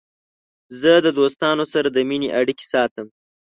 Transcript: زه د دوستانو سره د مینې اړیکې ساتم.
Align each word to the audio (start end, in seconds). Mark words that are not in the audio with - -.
زه 0.81 0.91
د 1.05 1.07
دوستانو 1.19 1.65
سره 1.73 1.87
د 1.91 1.97
مینې 2.09 2.29
اړیکې 2.39 2.65
ساتم. 2.73 3.07